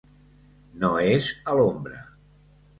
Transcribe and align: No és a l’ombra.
No 0.85 0.89
és 1.11 1.29
a 1.53 1.57
l’ombra. 1.61 2.05